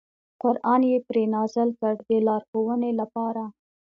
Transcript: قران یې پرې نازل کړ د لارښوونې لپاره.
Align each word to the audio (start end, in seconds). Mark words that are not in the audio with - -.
قران 0.41 0.81
یې 0.91 0.97
پرې 1.07 1.23
نازل 1.35 1.69
کړ 1.79 1.93
د 2.09 2.11
لارښوونې 2.27 2.91
لپاره. 2.99 3.43